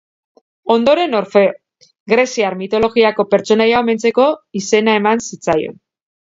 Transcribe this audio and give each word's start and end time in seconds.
Ondoren 0.75 1.13
Orfeo, 1.19 1.51
greziar 2.15 2.57
mitologiako 2.63 3.27
pertsonaia 3.35 3.85
omentzeko 3.85 4.29
izena 4.65 4.99
eman 5.05 5.27
zitzaion. 5.31 5.81